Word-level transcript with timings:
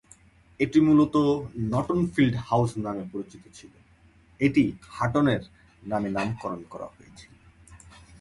এটি 0.59 0.79
মূলত 0.87 1.15
Norton 1.71 2.01
field 2.13 2.35
house 2.47 2.71
নামে 2.85 3.03
পরিচিত 3.13 3.43
ছিল, 3.57 3.73
এটি 4.39 4.63
হাটনের 4.97 5.41
নামে 5.83 6.09
নামকরণ 6.17 6.61
করা 6.71 6.87
হয়েছিল। 6.95 7.31